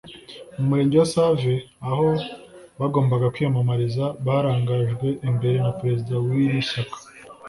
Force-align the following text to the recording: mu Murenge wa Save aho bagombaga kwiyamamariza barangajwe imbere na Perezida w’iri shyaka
mu 0.57 0.63
Murenge 0.69 0.95
wa 1.01 1.07
Save 1.15 1.53
aho 1.89 2.07
bagombaga 2.79 3.31
kwiyamamariza 3.33 4.05
barangajwe 4.25 5.07
imbere 5.29 5.57
na 5.65 5.71
Perezida 5.79 6.13
w’iri 6.25 6.61
shyaka 6.69 6.97